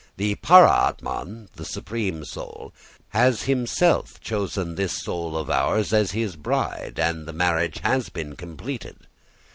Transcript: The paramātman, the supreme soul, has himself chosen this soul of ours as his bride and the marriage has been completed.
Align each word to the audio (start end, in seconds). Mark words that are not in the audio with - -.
The 0.17 0.33
paramātman, 0.37 1.49
the 1.55 1.63
supreme 1.63 2.25
soul, 2.25 2.73
has 3.09 3.43
himself 3.43 4.19
chosen 4.19 4.73
this 4.73 4.93
soul 4.99 5.37
of 5.37 5.47
ours 5.51 5.93
as 5.93 6.09
his 6.09 6.35
bride 6.35 6.97
and 6.99 7.27
the 7.27 7.33
marriage 7.33 7.77
has 7.83 8.09
been 8.09 8.35
completed. 8.35 9.05